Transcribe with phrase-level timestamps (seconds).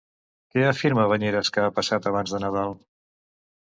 [0.55, 2.79] Què afirma Bañeres que ha passat abans de Nadal?